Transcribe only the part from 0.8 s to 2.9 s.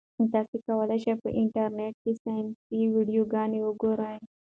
شئ په انټرنيټ کې ساینسي